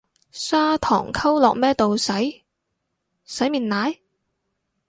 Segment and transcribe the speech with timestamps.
[0.31, 2.43] 砂糖溝落咩度洗，
[3.23, 3.99] 洗面奶？